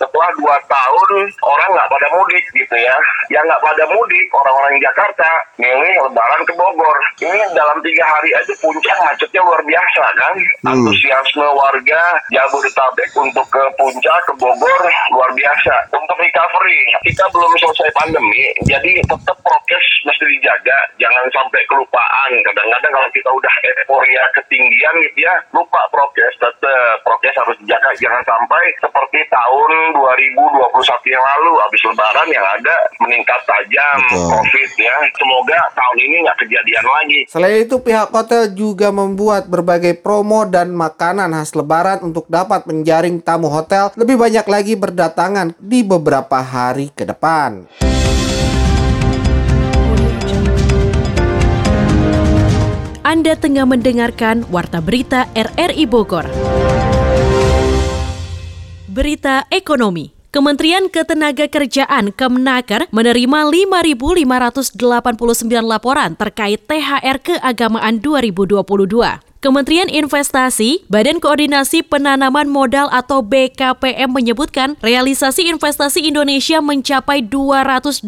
setelah 0.00 0.32
dua 0.40 0.56
tahun 0.64 1.28
orang 1.44 1.68
nggak 1.76 1.90
pada 1.92 2.08
mudik 2.16 2.44
gitu 2.56 2.72
ya. 2.72 2.96
Yang 3.28 3.52
nggak 3.52 3.62
pada 3.62 3.84
mudik 3.92 4.26
orang-orang 4.32 4.80
Jakarta 4.80 5.28
milih 5.60 6.08
lebaran 6.08 6.42
ke 6.48 6.52
Bogor. 6.56 6.98
Ini 7.20 7.52
dalam 7.52 7.76
tiga 7.84 8.04
hari 8.08 8.32
aja 8.32 8.52
puncak 8.64 8.96
macetnya 9.04 9.44
luar 9.44 9.60
biasa 9.60 10.04
kan? 10.16 10.34
Hmm. 10.64 10.72
antusiasme 10.72 11.46
warga 11.52 12.02
Jabodetabek 12.32 13.10
untuk 13.20 13.46
ke 13.52 13.62
puncak 13.76 14.18
ke 14.24 14.32
Bogor 14.40 14.80
luar 15.12 15.30
biasa. 15.36 15.74
Untuk 15.92 16.16
recovery 16.16 16.80
kita 17.04 17.24
belum 17.28 17.52
selesai 17.60 17.92
pandemi 17.92 18.48
jadi 18.64 19.04
tetap 19.04 19.36
prokes 19.44 19.79
mesti 20.06 20.24
dijaga 20.38 20.78
jangan 20.96 21.24
sampai 21.32 21.62
kelupaan 21.68 22.30
kadang-kadang 22.46 22.92
kalau 22.92 23.10
kita 23.12 23.30
udah 23.30 23.54
euforia 23.84 24.24
ketinggian 24.36 24.94
gitu 25.10 25.18
ya 25.24 25.34
lupa 25.52 25.80
prokes 25.92 26.34
tetap 26.40 27.02
prokes 27.04 27.36
harus 27.36 27.56
dijaga 27.64 27.90
jangan 28.00 28.22
sampai 28.24 28.64
seperti 28.80 29.20
tahun 29.28 29.70
2021 29.96 31.14
yang 31.14 31.24
lalu 31.24 31.52
habis 31.60 31.82
lebaran 31.84 32.28
yang 32.32 32.46
ada 32.46 32.76
meningkat 33.00 33.40
tajam 33.44 33.98
Betul. 34.08 34.28
COVID 34.30 34.70
ya. 34.80 34.96
Semoga 35.16 35.60
tahun 35.76 35.98
ini 36.00 36.16
nggak 36.26 36.38
kejadian 36.46 36.86
lagi. 36.86 37.20
Selain 37.28 37.58
itu 37.62 37.76
pihak 37.82 38.10
hotel 38.10 38.52
juga 38.52 38.88
membuat 38.90 39.46
berbagai 39.46 39.98
promo 40.00 40.48
dan 40.48 40.72
makanan 40.72 41.34
khas 41.36 41.52
lebaran 41.54 42.00
untuk 42.02 42.26
dapat 42.30 42.64
menjaring 42.64 43.20
tamu 43.20 43.50
hotel 43.52 43.92
lebih 43.94 44.16
banyak 44.16 44.46
lagi 44.46 44.74
berdatangan 44.74 45.54
di 45.58 45.84
beberapa 45.84 46.40
hari 46.40 46.90
ke 46.92 47.04
depan. 47.04 47.68
Anda 53.00 53.32
tengah 53.32 53.64
mendengarkan 53.64 54.44
Warta 54.52 54.84
Berita 54.84 55.24
RRI 55.32 55.88
Bogor. 55.88 56.28
Berita 58.92 59.48
Ekonomi 59.48 60.12
Kementerian 60.28 60.84
Ketenagakerjaan 60.92 62.12
Kemenaker 62.12 62.92
menerima 62.92 63.48
5.589 63.48 64.76
laporan 65.64 66.12
terkait 66.12 66.60
THR 66.68 67.16
keagamaan 67.24 68.04
2022. 68.04 69.29
Kementerian 69.40 69.88
Investasi, 69.88 70.84
Badan 70.92 71.16
Koordinasi 71.16 71.80
Penanaman 71.80 72.44
Modal 72.44 72.92
atau 72.92 73.24
BKPM 73.24 74.12
menyebutkan 74.12 74.76
realisasi 74.84 75.48
investasi 75.48 76.04
Indonesia 76.04 76.60
mencapai 76.60 77.24
282,4 77.24 78.04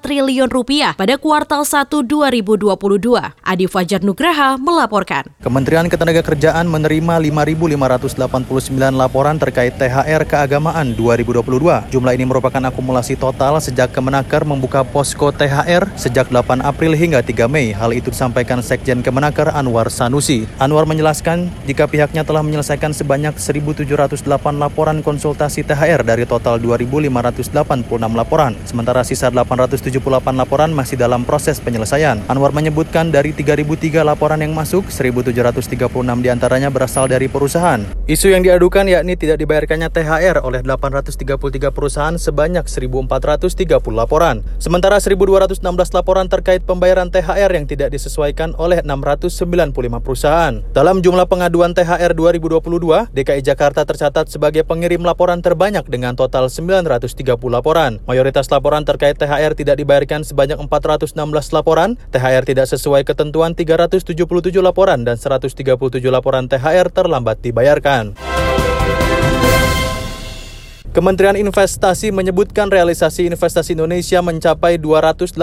triliun 0.00 0.48
rupiah 0.48 0.96
pada 0.96 1.20
kuartal 1.20 1.68
1 1.68 1.84
2022. 1.84 2.80
Adi 3.44 3.68
Fajar 3.68 4.00
Nugraha 4.00 4.56
melaporkan. 4.56 5.28
Kementerian 5.44 5.84
Ketenagakerjaan 5.92 6.64
menerima 6.64 7.20
5.589 7.28 8.72
laporan 8.96 9.36
terkait 9.36 9.76
THR 9.76 10.24
keagamaan 10.24 10.96
2022. 10.96 11.92
Jumlah 11.92 12.16
ini 12.16 12.24
merupakan 12.24 12.72
akumulasi 12.72 13.20
total 13.20 13.60
sejak 13.60 13.92
Kemenaker 13.92 14.48
membuka 14.48 14.80
posko 14.80 15.28
THR 15.28 15.92
sejak 15.92 16.32
8 16.32 16.64
April 16.64 16.96
hingga 16.96 17.20
3 17.20 17.44
Mei. 17.52 17.76
Hal 17.76 17.92
itu 17.92 18.08
disampaikan 18.08 18.64
Sekjen 18.64 19.04
Kemenaker 19.04 19.57
Anwar 19.58 19.90
Sanusi. 19.90 20.46
Anwar 20.62 20.86
menjelaskan 20.86 21.50
jika 21.66 21.90
pihaknya 21.90 22.22
telah 22.22 22.46
menyelesaikan 22.46 22.94
sebanyak 22.94 23.34
1.708 23.34 24.22
laporan 24.54 25.02
konsultasi 25.02 25.66
THR 25.66 26.06
dari 26.06 26.22
total 26.30 26.62
2.586 26.62 27.50
laporan, 28.14 28.54
sementara 28.62 29.02
sisa 29.02 29.34
878 29.34 29.98
laporan 30.38 30.70
masih 30.70 30.94
dalam 30.94 31.26
proses 31.26 31.58
penyelesaian. 31.58 32.22
Anwar 32.30 32.54
menyebutkan 32.54 33.10
dari 33.10 33.34
3.003 33.34 34.06
laporan 34.06 34.38
yang 34.38 34.54
masuk, 34.54 34.86
1.736 34.86 35.74
di 36.22 36.28
antaranya 36.30 36.70
berasal 36.70 37.10
dari 37.10 37.26
perusahaan. 37.26 37.82
Isu 38.06 38.30
yang 38.30 38.46
diadukan 38.46 38.86
yakni 38.86 39.18
tidak 39.18 39.42
dibayarkannya 39.42 39.90
THR 39.90 40.46
oleh 40.46 40.62
833 40.62 41.74
perusahaan 41.74 42.14
sebanyak 42.14 42.62
1.430 42.70 43.66
laporan. 43.90 44.46
Sementara 44.62 45.02
1.216 45.02 45.58
laporan 45.90 46.30
terkait 46.30 46.62
pembayaran 46.62 47.10
THR 47.10 47.50
yang 47.50 47.66
tidak 47.66 47.90
disesuaikan 47.90 48.54
oleh 48.54 48.86
600 48.86 49.47
95 49.48 50.04
perusahaan. 50.04 50.60
Dalam 50.76 51.00
jumlah 51.00 51.24
pengaduan 51.24 51.72
THR 51.72 52.12
2022, 52.12 53.08
DKI 53.16 53.40
Jakarta 53.40 53.88
tercatat 53.88 54.28
sebagai 54.28 54.68
pengirim 54.68 55.00
laporan 55.00 55.40
terbanyak 55.40 55.88
dengan 55.88 56.12
total 56.12 56.52
930 56.52 57.24
laporan. 57.48 58.04
Mayoritas 58.04 58.52
laporan 58.52 58.84
terkait 58.84 59.16
THR 59.16 59.56
tidak 59.56 59.80
dibayarkan 59.80 60.28
sebanyak 60.28 60.60
416 60.60 61.16
laporan, 61.56 61.96
THR 62.12 62.44
tidak 62.44 62.68
sesuai 62.68 63.08
ketentuan 63.08 63.56
377 63.56 64.12
laporan 64.60 65.08
dan 65.08 65.16
137 65.16 65.56
laporan 66.12 66.44
THR 66.44 66.92
terlambat 66.92 67.40
dibayarkan. 67.40 68.12
Kementerian 70.98 71.38
Investasi 71.38 72.10
menyebutkan 72.10 72.74
realisasi 72.74 73.30
investasi 73.30 73.78
Indonesia 73.78 74.18
mencapai 74.18 74.82
282,4 74.82 75.38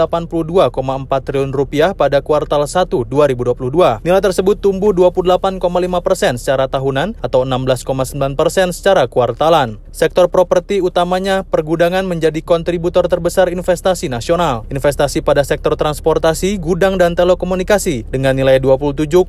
triliun 1.24 1.48
rupiah 1.48 1.96
pada 1.96 2.20
kuartal 2.20 2.68
1 2.68 3.08
2022. 3.08 4.04
Nilai 4.04 4.20
tersebut 4.20 4.60
tumbuh 4.60 4.92
28,5 4.92 5.56
persen 6.04 6.36
secara 6.36 6.68
tahunan 6.68 7.16
atau 7.24 7.48
16,9 7.48 8.36
persen 8.36 8.68
secara 8.68 9.08
kuartalan. 9.08 9.80
Sektor 9.96 10.28
properti 10.28 10.84
utamanya 10.84 11.40
pergudangan 11.40 12.04
menjadi 12.04 12.44
kontributor 12.44 13.08
terbesar 13.08 13.48
investasi 13.48 14.12
nasional. 14.12 14.68
Investasi 14.68 15.24
pada 15.24 15.40
sektor 15.40 15.72
transportasi, 15.72 16.60
gudang 16.60 17.00
dan 17.00 17.16
telekomunikasi 17.16 18.04
dengan 18.12 18.36
nilai 18.36 18.60
27,01 18.60 19.24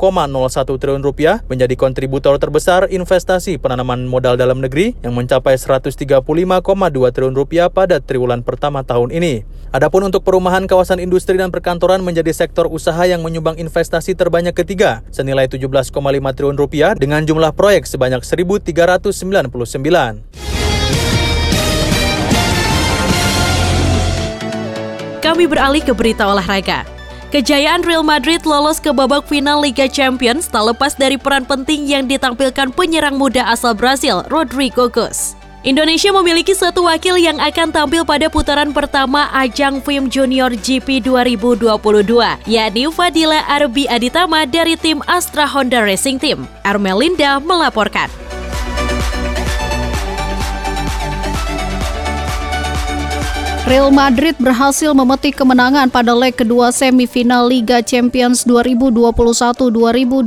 triliun 0.76 1.08
rupiah 1.08 1.40
menjadi 1.48 1.80
kontributor 1.80 2.36
terbesar 2.36 2.92
investasi 2.92 3.64
penanaman 3.64 4.04
modal 4.12 4.36
dalam 4.36 4.60
negeri 4.60 4.92
yang 5.08 5.16
mencapai 5.16 5.56
130 5.56 6.17
35,2 6.20 7.14
triliun 7.14 7.36
rupiah 7.36 7.70
pada 7.70 8.02
triwulan 8.02 8.44
pertama 8.46 8.84
tahun 8.86 9.14
ini. 9.14 9.46
Adapun 9.76 10.08
untuk 10.08 10.24
perumahan 10.24 10.64
kawasan 10.64 11.04
industri 11.04 11.36
dan 11.36 11.52
perkantoran 11.52 12.00
menjadi 12.00 12.32
sektor 12.32 12.72
usaha 12.72 13.04
yang 13.04 13.20
menyumbang 13.20 13.60
investasi 13.60 14.16
terbanyak 14.16 14.56
ketiga, 14.56 15.04
senilai 15.12 15.52
17,5 15.52 15.92
triliun 16.00 16.58
rupiah 16.58 16.96
dengan 16.96 17.28
jumlah 17.28 17.52
proyek 17.52 17.84
sebanyak 17.84 18.24
1.399. 18.24 18.72
Kami 25.20 25.44
beralih 25.44 25.84
ke 25.84 25.92
berita 25.92 26.32
olahraga. 26.32 26.88
Kejayaan 27.28 27.84
Real 27.84 28.08
Madrid 28.08 28.48
lolos 28.48 28.80
ke 28.80 28.96
babak 28.96 29.28
final 29.28 29.60
Liga 29.60 29.92
Champions 29.92 30.48
tak 30.48 30.72
lepas 30.72 30.96
dari 30.96 31.20
peran 31.20 31.44
penting 31.44 31.84
yang 31.84 32.08
ditampilkan 32.08 32.72
penyerang 32.72 33.20
muda 33.20 33.44
asal 33.52 33.76
Brasil, 33.76 34.24
Rodrigo 34.32 34.88
Goes. 34.88 35.36
Indonesia 35.68 36.16
memiliki 36.16 36.56
satu 36.56 36.88
wakil 36.88 37.20
yang 37.20 37.44
akan 37.44 37.76
tampil 37.76 38.08
pada 38.08 38.32
putaran 38.32 38.72
pertama 38.72 39.28
ajang 39.36 39.84
film 39.84 40.08
Junior 40.08 40.56
GP 40.56 41.04
2022, 41.04 41.68
yakni 42.48 42.88
Fadila 42.88 43.44
Arbi 43.52 43.84
Aditama 43.84 44.48
dari 44.48 44.80
tim 44.80 45.04
Astra 45.12 45.44
Honda 45.44 45.84
Racing 45.84 46.24
Team. 46.24 46.48
Armelinda 46.64 47.44
melaporkan. 47.44 48.27
Real 53.68 53.92
Madrid 53.92 54.32
berhasil 54.40 54.96
memetik 54.96 55.44
kemenangan 55.44 55.92
pada 55.92 56.16
leg 56.16 56.40
kedua 56.40 56.72
semifinal 56.72 57.52
Liga 57.52 57.84
Champions 57.84 58.48
2021-2022 58.48 60.24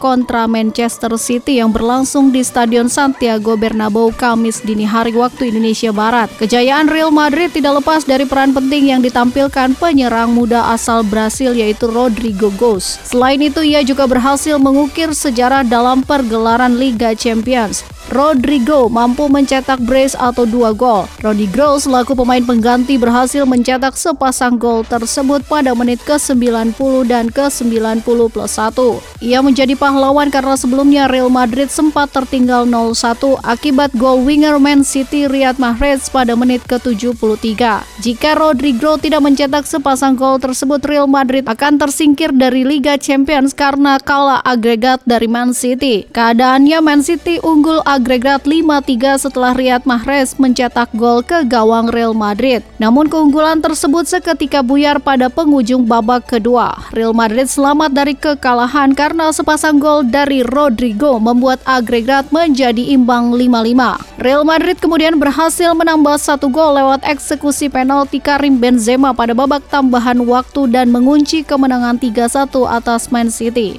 kontra 0.00 0.48
Manchester 0.48 1.20
City 1.20 1.60
yang 1.60 1.68
berlangsung 1.68 2.32
di 2.32 2.40
Stadion 2.40 2.88
Santiago 2.88 3.60
Bernabeu 3.60 4.08
Kamis 4.08 4.64
dini 4.64 4.88
hari 4.88 5.12
waktu 5.12 5.52
Indonesia 5.52 5.92
Barat. 5.92 6.32
Kejayaan 6.40 6.88
Real 6.88 7.12
Madrid 7.12 7.52
tidak 7.52 7.84
lepas 7.84 8.08
dari 8.08 8.24
peran 8.24 8.56
penting 8.56 8.88
yang 8.88 9.04
ditampilkan 9.04 9.76
penyerang 9.76 10.32
muda 10.32 10.72
asal 10.72 11.04
Brasil 11.04 11.52
yaitu 11.52 11.92
Rodrigo 11.92 12.48
Goes. 12.56 12.96
Selain 13.04 13.36
itu 13.36 13.60
ia 13.68 13.84
juga 13.84 14.08
berhasil 14.08 14.56
mengukir 14.56 15.12
sejarah 15.12 15.60
dalam 15.60 16.00
pergelaran 16.00 16.80
Liga 16.80 17.12
Champions. 17.12 17.95
Rodrigo 18.06 18.86
mampu 18.86 19.26
mencetak 19.26 19.82
brace 19.82 20.14
atau 20.14 20.46
dua 20.46 20.70
gol. 20.70 21.10
Rodrigo 21.18 21.74
selaku 21.74 22.14
pemain 22.14 22.38
pengganti 22.38 22.94
berhasil 22.94 23.42
mencetak 23.42 23.98
sepasang 23.98 24.62
gol 24.62 24.86
tersebut 24.86 25.42
pada 25.50 25.74
menit 25.74 25.98
ke-90 26.06 26.78
dan 27.10 27.26
ke-90 27.26 28.06
plus 28.30 28.52
1. 28.54 29.26
Ia 29.26 29.42
menjadi 29.42 29.74
pahlawan 29.74 30.30
karena 30.30 30.54
sebelumnya 30.54 31.10
Real 31.10 31.26
Madrid 31.26 31.66
sempat 31.66 32.14
tertinggal 32.14 32.62
0-1 32.62 33.42
akibat 33.42 33.90
gol 33.98 34.22
winger 34.22 34.62
Man 34.62 34.86
City 34.86 35.26
Riyad 35.26 35.58
Mahrez 35.58 36.06
pada 36.06 36.38
menit 36.38 36.62
ke-73. 36.70 37.58
Jika 38.06 38.38
Rodrigo 38.38 39.02
tidak 39.02 39.26
mencetak 39.26 39.66
sepasang 39.66 40.14
gol 40.14 40.38
tersebut, 40.38 40.78
Real 40.86 41.10
Madrid 41.10 41.42
akan 41.42 41.82
tersingkir 41.82 42.30
dari 42.30 42.62
Liga 42.62 42.94
Champions 42.94 43.50
karena 43.50 43.98
kalah 43.98 44.38
agregat 44.46 45.02
dari 45.02 45.26
Man 45.26 45.50
City. 45.50 46.06
Keadaannya 46.14 46.78
Man 46.78 47.02
City 47.02 47.42
unggul 47.42 47.82
5-3 48.00 49.16
setelah 49.16 49.56
Riyad 49.56 49.86
Mahrez 49.86 50.36
mencetak 50.36 50.92
gol 50.92 51.22
ke 51.22 51.46
gawang 51.46 51.88
Real 51.88 52.12
Madrid. 52.12 52.60
Namun 52.76 53.06
keunggulan 53.06 53.62
tersebut 53.64 54.04
seketika 54.04 54.60
buyar 54.60 55.00
pada 55.00 55.32
penghujung 55.32 55.86
babak 55.86 56.28
kedua. 56.28 56.76
Real 56.92 57.16
Madrid 57.16 57.46
selamat 57.48 57.94
dari 57.94 58.12
kekalahan 58.12 58.92
karena 58.92 59.32
sepasang 59.32 59.80
gol 59.80 60.04
dari 60.04 60.44
Rodrigo 60.44 61.16
membuat 61.22 61.64
agregat 61.64 62.28
menjadi 62.34 62.92
imbang 62.92 63.32
5-5. 63.32 64.20
Real 64.20 64.42
Madrid 64.44 64.76
kemudian 64.76 65.16
berhasil 65.16 65.72
menambah 65.72 66.18
satu 66.18 66.52
gol 66.52 66.76
lewat 66.76 67.06
eksekusi 67.06 67.72
penalti 67.72 68.20
Karim 68.20 68.60
Benzema 68.60 69.16
pada 69.16 69.32
babak 69.32 69.64
tambahan 69.72 70.20
waktu 70.24 70.68
dan 70.68 70.92
mengunci 70.92 71.46
kemenangan 71.46 71.96
3-1 71.96 72.50
atas 72.66 73.08
Man 73.08 73.32
City. 73.32 73.78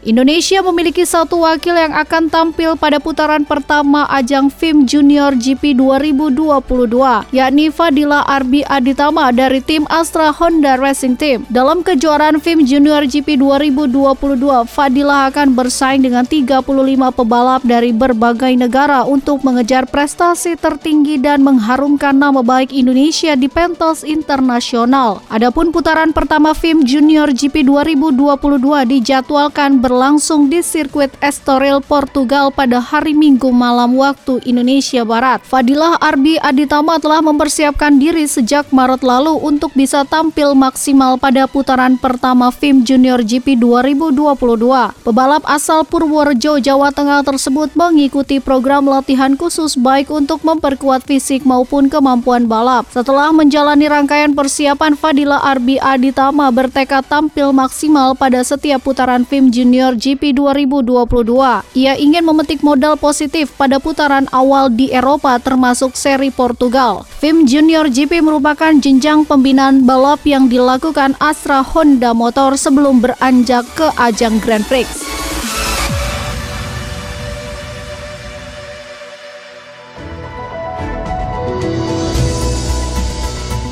Indonesia 0.00 0.64
memiliki 0.64 1.04
satu 1.04 1.44
wakil 1.44 1.76
yang 1.76 1.92
akan 1.92 2.32
tampil 2.32 2.72
pada 2.72 2.96
putaran 2.96 3.44
pertama 3.44 4.08
ajang 4.08 4.48
FIM 4.48 4.88
Junior 4.88 5.36
GP 5.36 5.76
2022, 5.76 7.28
yakni 7.36 7.68
Fadila 7.68 8.24
Arbi 8.24 8.64
Aditama 8.64 9.28
dari 9.28 9.60
tim 9.60 9.84
Astra 9.92 10.32
Honda 10.32 10.80
Racing 10.80 11.20
Team. 11.20 11.44
Dalam 11.52 11.84
kejuaraan 11.84 12.40
FIM 12.40 12.64
Junior 12.64 13.04
GP 13.04 13.36
2022, 13.44 14.64
Fadila 14.64 15.28
akan 15.28 15.52
bersaing 15.52 16.00
dengan 16.00 16.24
35 16.24 16.64
pebalap 17.12 17.60
dari 17.60 17.92
berbagai 17.92 18.56
negara 18.56 19.04
untuk 19.04 19.44
mengejar 19.44 19.84
prestasi 19.84 20.56
tertinggi 20.56 21.20
dan 21.20 21.44
mengharumkan 21.44 22.16
nama 22.16 22.40
baik 22.40 22.72
Indonesia 22.72 23.36
di 23.36 23.52
pentas 23.52 24.00
internasional. 24.00 25.20
Adapun 25.28 25.68
putaran 25.76 26.16
pertama 26.16 26.56
FIM 26.56 26.88
Junior 26.88 27.28
GP 27.36 27.68
2022 27.68 28.96
dijadwalkan 28.96 29.89
berlangsung 29.90 30.46
di 30.46 30.62
sirkuit 30.62 31.10
Estoril, 31.18 31.82
Portugal 31.82 32.54
pada 32.54 32.78
hari 32.78 33.10
Minggu 33.10 33.50
malam 33.50 33.98
waktu 33.98 34.38
Indonesia 34.46 35.02
Barat. 35.02 35.42
Fadilah 35.42 35.98
Arbi 35.98 36.38
Aditama 36.38 37.02
telah 37.02 37.18
mempersiapkan 37.18 37.98
diri 37.98 38.30
sejak 38.30 38.70
Maret 38.70 39.02
lalu 39.02 39.34
untuk 39.42 39.74
bisa 39.74 40.06
tampil 40.06 40.54
maksimal 40.54 41.18
pada 41.18 41.50
putaran 41.50 41.98
pertama 41.98 42.54
FIM 42.54 42.86
Junior 42.86 43.18
GP 43.18 43.58
2022. 43.58 44.30
Pebalap 45.02 45.42
asal 45.50 45.82
Purworejo, 45.82 46.62
Jawa 46.62 46.94
Tengah 46.94 47.26
tersebut 47.26 47.74
mengikuti 47.74 48.38
program 48.38 48.86
latihan 48.86 49.34
khusus 49.34 49.74
baik 49.74 50.06
untuk 50.14 50.46
memperkuat 50.46 51.02
fisik 51.02 51.42
maupun 51.42 51.90
kemampuan 51.90 52.46
balap. 52.46 52.86
Setelah 52.94 53.34
menjalani 53.34 53.90
rangkaian 53.90 54.38
persiapan, 54.38 54.94
Fadila 54.94 55.42
Arbi 55.42 55.82
Aditama 55.82 56.54
bertekad 56.54 57.10
tampil 57.10 57.50
maksimal 57.50 58.14
pada 58.14 58.46
setiap 58.46 58.86
putaran 58.86 59.26
FIM 59.26 59.50
Junior 59.50 59.79
Junior 59.80 59.96
GP 59.96 60.36
2022. 60.36 61.24
Ia 61.72 61.96
ingin 61.96 62.20
memetik 62.20 62.60
modal 62.60 63.00
positif 63.00 63.48
pada 63.56 63.80
putaran 63.80 64.28
awal 64.28 64.68
di 64.68 64.92
Eropa 64.92 65.40
termasuk 65.40 65.96
seri 65.96 66.28
Portugal. 66.28 67.08
FIM 67.16 67.48
Junior 67.48 67.88
GP 67.88 68.20
merupakan 68.20 68.76
jenjang 68.76 69.24
pembinaan 69.24 69.88
balap 69.88 70.20
yang 70.28 70.52
dilakukan 70.52 71.16
Astra 71.16 71.64
Honda 71.64 72.12
Motor 72.12 72.60
sebelum 72.60 73.00
beranjak 73.00 73.64
ke 73.72 73.88
ajang 73.96 74.36
Grand 74.44 74.68
Prix. 74.68 74.84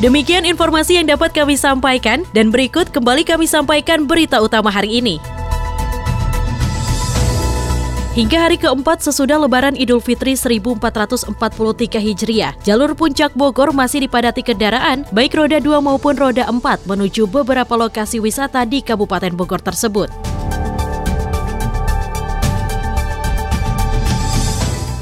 Demikian 0.01 0.49
informasi 0.49 1.05
yang 1.05 1.13
dapat 1.13 1.37
kami 1.37 1.61
sampaikan 1.61 2.25
dan 2.33 2.49
berikut 2.49 2.89
kembali 2.97 3.29
kami 3.29 3.45
sampaikan 3.45 4.09
berita 4.09 4.41
utama 4.41 4.73
hari 4.73 5.05
ini. 5.05 5.38
Hingga 8.17 8.39
hari 8.41 8.57
keempat 8.57 9.05
sesudah 9.05 9.37
Lebaran 9.37 9.77
Idul 9.77 10.01
Fitri 10.01 10.33
1443 10.33 11.37
Hijriah, 12.01 12.57
jalur 12.65 12.97
puncak 12.97 13.37
Bogor 13.37 13.77
masih 13.77 14.09
dipadati 14.09 14.41
kendaraan, 14.41 15.05
baik 15.13 15.37
roda 15.37 15.61
2 15.61 15.77
maupun 15.85 16.17
roda 16.17 16.49
4 16.49 16.89
menuju 16.89 17.29
beberapa 17.29 17.77
lokasi 17.77 18.17
wisata 18.17 18.65
di 18.65 18.81
Kabupaten 18.81 19.37
Bogor 19.37 19.61
tersebut. 19.61 20.09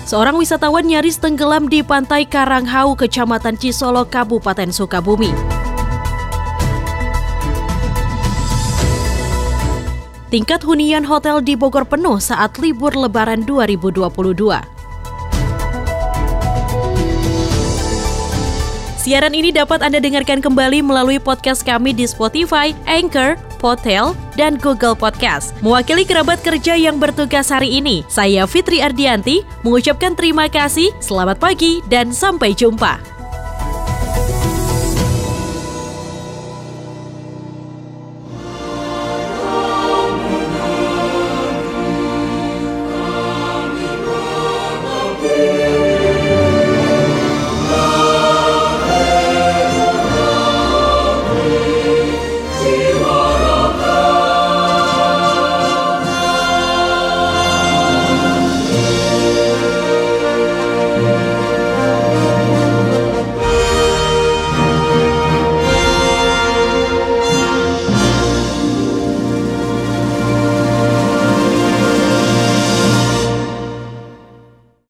Seorang 0.07 0.39
wisatawan 0.39 0.87
nyaris 0.87 1.19
tenggelam 1.23 1.71
di 1.71 1.87
pantai 1.87 2.27
Karanghau, 2.27 2.95
Kecamatan 2.99 3.59
Cisolok, 3.59 4.11
Kabupaten 4.11 4.71
Sukabumi. 4.71 5.56
Tingkat 10.27 10.67
hunian 10.67 11.07
hotel 11.07 11.39
di 11.39 11.55
Bogor 11.55 11.87
penuh 11.87 12.19
saat 12.19 12.59
libur 12.59 12.91
Lebaran 12.99 13.47
2022. 13.47 14.11
Siaran 18.99 19.39
ini 19.39 19.55
dapat 19.55 19.87
Anda 19.87 20.03
dengarkan 20.03 20.43
kembali 20.43 20.83
melalui 20.83 21.23
podcast 21.23 21.63
kami 21.63 21.95
di 21.95 22.11
Spotify, 22.11 22.75
Anchor, 22.91 23.39
Potel, 23.63 24.19
dan 24.35 24.59
Google 24.59 24.99
Podcast. 24.99 25.55
Mewakili 25.63 26.03
kerabat 26.03 26.43
kerja 26.43 26.75
yang 26.75 26.99
bertugas 26.99 27.47
hari 27.55 27.79
ini, 27.79 28.03
saya 28.11 28.51
Fitri 28.51 28.83
Ardianti 28.83 29.47
mengucapkan 29.63 30.19
terima 30.19 30.51
kasih, 30.51 30.91
selamat 30.99 31.39
pagi, 31.39 31.79
dan 31.87 32.11
sampai 32.11 32.51
jumpa. 32.51 33.16